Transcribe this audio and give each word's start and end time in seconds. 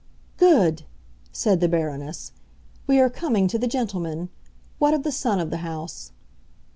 "Good!" 0.37 0.81
said 1.31 1.59
the 1.59 1.67
Baroness. 1.69 2.31
"We 2.87 2.99
are 2.99 3.07
coming 3.07 3.47
to 3.49 3.59
the 3.59 3.67
gentlemen. 3.67 4.29
What 4.79 4.95
of 4.95 5.03
the 5.03 5.11
son 5.11 5.39
of 5.39 5.51
the 5.51 5.57
house?" 5.57 6.11